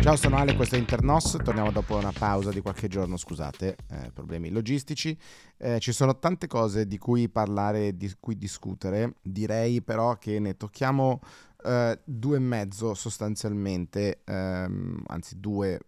[0.00, 4.10] Ciao, sono Ale, questo è Internos, torniamo dopo una pausa di qualche giorno, scusate, eh,
[4.12, 5.18] problemi logistici.
[5.56, 10.56] Eh, ci sono tante cose di cui parlare, di cui discutere, direi però che ne
[10.56, 11.20] tocchiamo
[11.64, 15.80] eh, due e mezzo sostanzialmente, ehm, anzi due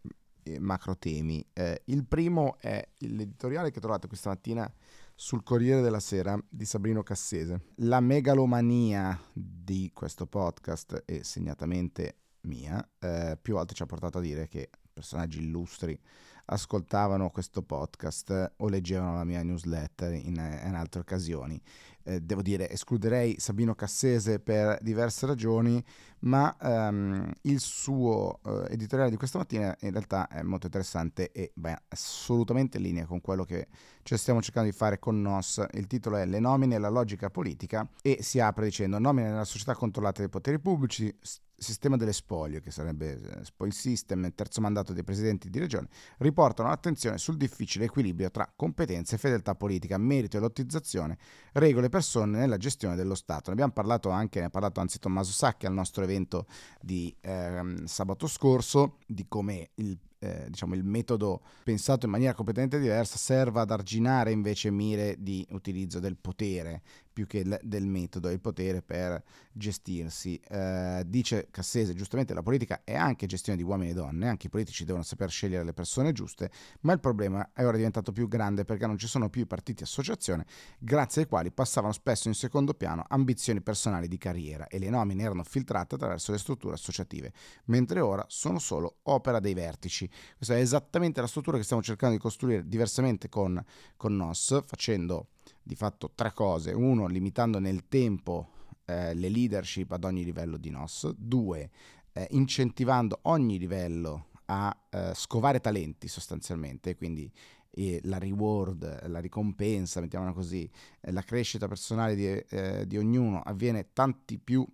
[0.42, 1.44] eh, macro temi.
[1.52, 4.72] Eh, il primo è l'editoriale che trovate questa mattina
[5.14, 7.68] sul Corriere della Sera di Sabrino Cassese.
[7.76, 14.20] La megalomania di questo podcast e segnatamente mia, eh, più volte ci ha portato a
[14.20, 15.98] dire che personaggi illustri
[16.46, 21.60] ascoltavano questo podcast o leggevano la mia newsletter in, in altre occasioni.
[22.06, 25.82] Eh, devo dire, escluderei Sabino Cassese per diverse ragioni,
[26.20, 31.52] ma um, il suo uh, editoriale di questa mattina in realtà è molto interessante e
[31.54, 33.68] beh, assolutamente in linea con quello che
[34.02, 35.64] ci stiamo cercando di fare con NOS.
[35.72, 39.44] Il titolo è Le nomine e la logica politica e si apre dicendo nomine nella
[39.44, 41.14] società controllata dai poteri pubblici,
[41.56, 46.68] sistema delle spoglie, che sarebbe eh, spoil system, terzo mandato dei presidenti di regione, riportano
[46.68, 51.16] l'attenzione sul difficile equilibrio tra competenze e fedeltà politica, merito e lottizzazione,
[51.52, 53.44] regole persone nella gestione dello Stato.
[53.46, 56.46] Ne abbiamo parlato anche, ne ha parlato anzi Tommaso Sacchi al nostro evento
[56.80, 62.80] di eh, sabato scorso, di come il eh, diciamo, il metodo pensato in maniera completamente
[62.80, 66.82] diversa serva ad arginare invece mire di utilizzo del potere
[67.14, 70.38] più che l- del metodo, il potere per gestirsi.
[70.48, 74.50] Eh, dice Cassese, giustamente la politica è anche gestione di uomini e donne, anche i
[74.50, 78.64] politici devono saper scegliere le persone giuste, ma il problema è ora diventato più grande
[78.64, 80.44] perché non ci sono più i partiti associazione,
[80.78, 85.22] grazie ai quali passavano spesso in secondo piano ambizioni personali di carriera e le nomine
[85.22, 87.32] erano filtrate attraverso le strutture associative,
[87.66, 90.10] mentre ora sono solo opera dei vertici.
[90.36, 93.62] Questa è esattamente la struttura che stiamo cercando di costruire diversamente con,
[93.96, 95.28] con NOS, facendo
[95.62, 96.72] di fatto tre cose.
[96.72, 98.50] Uno, limitando nel tempo
[98.86, 101.14] eh, le leadership ad ogni livello di NOS.
[101.16, 101.70] Due,
[102.12, 107.30] eh, incentivando ogni livello a eh, scovare talenti sostanzialmente, quindi
[107.70, 110.70] eh, la reward, la ricompensa, mettiamola così,
[111.00, 114.66] eh, la crescita personale di, eh, di, ognuno avviene, tanti più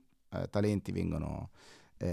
[0.49, 1.51] talenti vengono,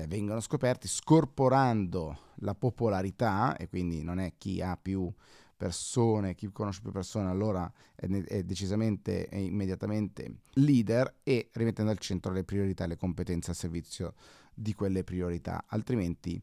[0.07, 5.13] vengono scoperti, scorporando la popolarità, e quindi non è chi ha più
[5.57, 11.97] persone, chi conosce più persone allora è, è decisamente e immediatamente leader e rimettendo al
[11.97, 14.13] centro le priorità e le competenze al servizio
[14.53, 16.41] di quelle priorità, altrimenti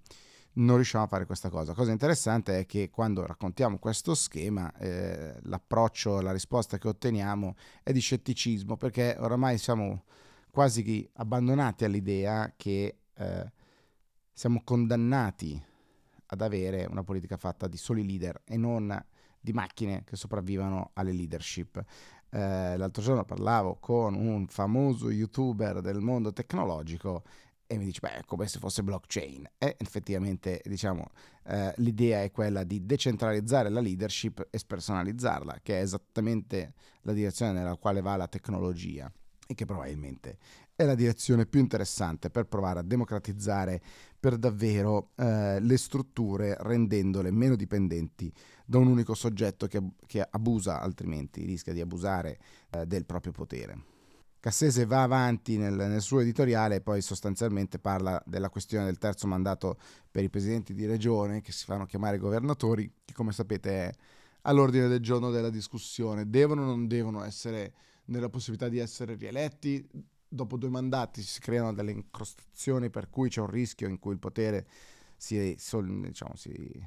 [0.56, 1.70] non riusciamo a fare questa cosa.
[1.70, 7.56] La cosa interessante è che quando raccontiamo questo schema, eh, l'approccio, la risposta che otteniamo
[7.82, 10.04] è di scetticismo, perché oramai siamo
[10.50, 13.52] quasi abbandonati all'idea che eh,
[14.32, 15.60] siamo condannati
[16.26, 19.04] ad avere una politica fatta di soli leader e non
[19.40, 21.82] di macchine che sopravvivano alle leadership.
[22.30, 27.22] Eh, l'altro giorno parlavo con un famoso youtuber del mondo tecnologico
[27.66, 29.46] e mi dice, beh, è come se fosse blockchain.
[29.58, 31.06] E effettivamente, diciamo,
[31.44, 37.52] eh, l'idea è quella di decentralizzare la leadership e spersonalizzarla, che è esattamente la direzione
[37.52, 39.10] nella quale va la tecnologia
[39.46, 40.38] e che probabilmente
[40.76, 43.80] è la direzione più interessante per provare a democratizzare
[44.24, 48.32] per davvero eh, le strutture rendendole meno dipendenti
[48.64, 52.38] da un unico soggetto che, che abusa altrimenti, rischia di abusare
[52.70, 53.82] eh, del proprio potere.
[54.40, 59.26] Cassese va avanti nel, nel, suo editoriale e poi sostanzialmente parla della questione del terzo
[59.26, 59.76] mandato
[60.10, 63.92] per i presidenti di regione che si fanno chiamare governatori, che come sapete è
[64.42, 66.30] all'ordine del giorno della discussione.
[66.30, 67.74] Devono o non devono essere
[68.06, 69.86] nella possibilità di essere rieletti?
[70.34, 74.18] Dopo due mandati si creano delle incrostazioni per cui c'è un rischio in cui il
[74.18, 74.66] potere
[75.16, 76.86] si, diciamo, si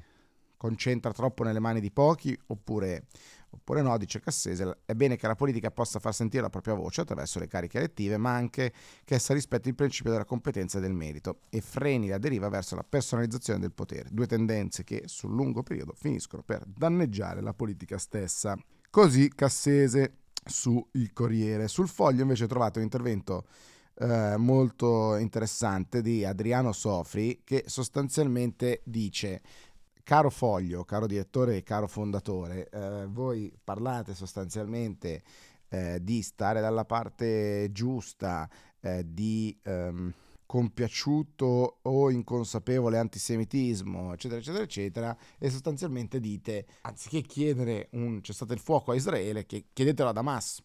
[0.56, 3.06] concentra troppo nelle mani di pochi oppure,
[3.50, 7.00] oppure, no, dice Cassese, è bene che la politica possa far sentire la propria voce
[7.00, 8.72] attraverso le cariche elettive, ma anche
[9.04, 12.74] che essa rispetti il principio della competenza e del merito e freni la deriva verso
[12.74, 17.96] la personalizzazione del potere, due tendenze che sul lungo periodo finiscono per danneggiare la politica
[17.96, 18.56] stessa.
[18.90, 20.12] Così Cassese
[20.48, 21.68] su Il Corriere.
[21.68, 23.46] Sul foglio invece trovate un intervento
[23.94, 29.42] eh, molto interessante di Adriano Sofri che sostanzialmente dice
[30.02, 35.22] caro foglio, caro direttore e caro fondatore, eh, voi parlate sostanzialmente
[35.68, 38.48] eh, di stare dalla parte giusta,
[38.80, 39.56] eh, di...
[39.64, 40.14] Ehm,
[40.48, 48.58] compiaciuto o inconsapevole antisemitismo, eccetera, eccetera, eccetera, e sostanzialmente dite, anziché chiedere un cessate il
[48.58, 50.62] fuoco a Israele, chiedetelo ad Hamas,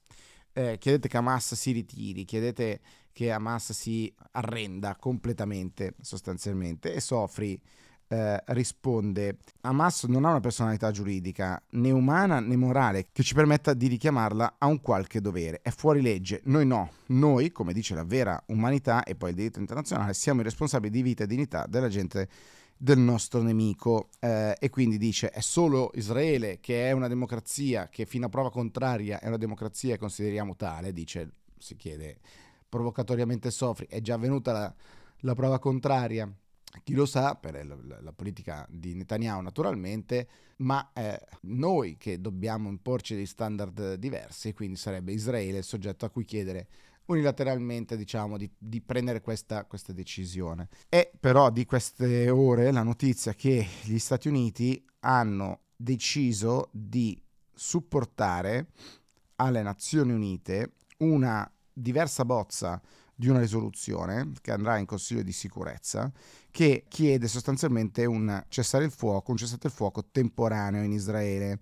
[0.53, 2.79] eh, chiedete che Hamas si ritiri, chiedete
[3.11, 7.61] che Hamas si arrenda completamente, sostanzialmente, e soffri
[8.13, 13.73] eh, risponde Hamas non ha una personalità giuridica né umana né morale che ci permetta
[13.73, 18.03] di richiamarla a un qualche dovere, è fuori legge, noi no, noi, come dice la
[18.03, 21.87] vera umanità e poi il diritto internazionale, siamo i responsabili di vita e dignità della
[21.87, 22.27] gente
[22.77, 24.09] del nostro nemico.
[24.19, 28.51] Eh, e quindi dice è solo Israele che è una democrazia che fino a prova
[28.51, 32.17] contraria è una democrazia e consideriamo tale, dice, si chiede
[32.69, 34.73] provocatoriamente Sofri, è già avvenuta la,
[35.21, 36.31] la prova contraria
[36.83, 40.27] chi lo sa, per la, la, politica di Netanyahu naturalmente,
[40.57, 46.09] ma eh, noi che dobbiamo imporci dei standard diversi, quindi sarebbe Israele il soggetto a
[46.09, 46.67] cui chiedere
[47.05, 50.69] unilateralmente diciamo di, di prendere questa, questa, decisione.
[50.87, 57.21] È però di queste ore la notizia che gli Stati Uniti hanno deciso di
[57.53, 58.67] supportare
[59.35, 62.81] alle Nazioni Unite una diversa bozza
[63.15, 66.11] di una risoluzione che andrà in Consiglio di sicurezza
[66.51, 71.59] che chiede sostanzialmente un cessare il fuoco, un cessate il fuoco temporaneo in Israele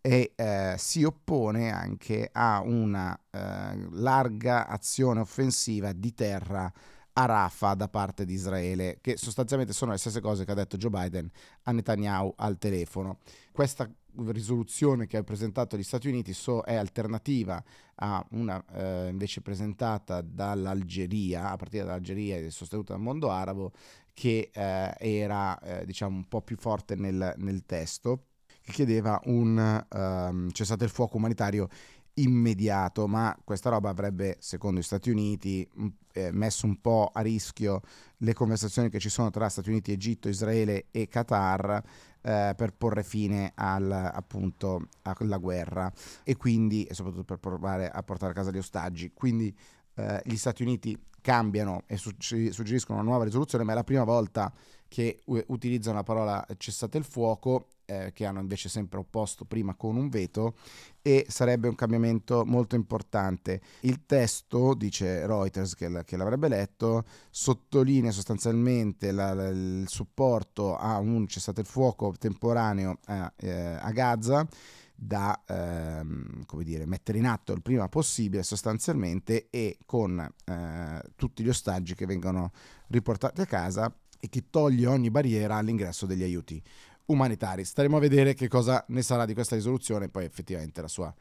[0.00, 6.70] e eh, si oppone anche a una eh, larga azione offensiva di terra
[7.16, 10.76] a Rafah da parte di Israele, che sostanzialmente sono le stesse cose che ha detto
[10.76, 11.30] Joe Biden
[11.62, 13.18] a Netanyahu al telefono.
[13.52, 13.88] Questa
[14.26, 17.62] risoluzione che ha presentato gli Stati Uniti so, è alternativa
[17.96, 23.72] a una eh, invece presentata dall'Algeria, a partire dall'Algeria e sostenuta dal mondo arabo,
[24.12, 28.26] che eh, era eh, diciamo un po' più forte nel, nel testo,
[28.62, 31.68] che chiedeva un um, cessate il fuoco umanitario
[32.14, 35.68] immediato, ma questa roba avrebbe, secondo gli Stati Uniti,
[36.12, 37.80] eh, messo un po' a rischio
[38.18, 41.82] le conversazioni che ci sono tra Stati Uniti, Egitto, Israele e Qatar
[42.22, 48.02] eh, per porre fine al, appunto alla guerra e quindi e soprattutto per provare a
[48.02, 49.12] portare a casa gli ostaggi.
[49.12, 49.54] Quindi
[49.94, 54.52] eh, gli Stati Uniti cambiano e suggeriscono una nuova risoluzione, ma è la prima volta
[54.94, 59.96] che utilizzano la parola cessate il fuoco eh, che hanno invece sempre opposto prima con
[59.96, 60.54] un veto
[61.02, 63.60] e sarebbe un cambiamento molto importante.
[63.80, 70.98] Il testo, dice Reuters che, che l'avrebbe letto, sottolinea sostanzialmente la, la, il supporto a
[70.98, 74.46] un cessate il fuoco temporaneo a, eh, a Gaza
[74.94, 81.48] da ehm, dire, mettere in atto il prima possibile sostanzialmente e con eh, tutti gli
[81.48, 82.52] ostaggi che vengono
[82.86, 83.92] riportati a casa
[84.24, 86.60] e che toglie ogni barriera all'ingresso degli aiuti
[87.06, 87.62] umanitari.
[87.62, 91.14] Staremo a vedere che cosa ne sarà di questa risoluzione e poi effettivamente la sua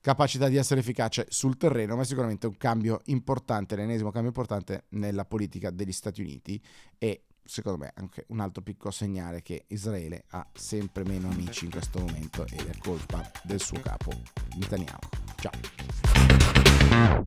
[0.00, 5.26] capacità di essere efficace sul terreno, ma sicuramente un cambio importante, l'ennesimo cambio importante nella
[5.26, 6.58] politica degli Stati Uniti
[6.96, 11.70] e secondo me anche un altro piccolo segnale che Israele ha sempre meno amici in
[11.70, 14.12] questo momento ed è colpa del suo capo
[14.56, 15.08] Netanyahu.
[15.36, 17.24] Ciao.